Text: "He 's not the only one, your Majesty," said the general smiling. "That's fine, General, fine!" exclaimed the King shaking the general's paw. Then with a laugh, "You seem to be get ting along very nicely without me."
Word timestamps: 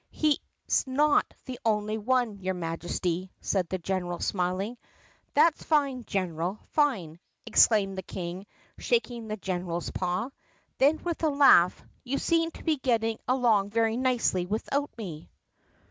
"He 0.09 0.39
's 0.67 0.87
not 0.87 1.31
the 1.45 1.59
only 1.63 1.99
one, 1.99 2.39
your 2.39 2.55
Majesty," 2.55 3.31
said 3.39 3.69
the 3.69 3.77
general 3.77 4.17
smiling. 4.19 4.77
"That's 5.35 5.61
fine, 5.61 6.05
General, 6.05 6.57
fine!" 6.71 7.19
exclaimed 7.45 7.99
the 7.99 8.01
King 8.01 8.47
shaking 8.79 9.27
the 9.27 9.37
general's 9.37 9.91
paw. 9.91 10.31
Then 10.79 11.03
with 11.03 11.21
a 11.21 11.29
laugh, 11.29 11.83
"You 12.03 12.17
seem 12.17 12.49
to 12.49 12.63
be 12.63 12.77
get 12.77 13.01
ting 13.01 13.19
along 13.27 13.69
very 13.69 13.95
nicely 13.95 14.47
without 14.47 14.89
me." 14.97 15.29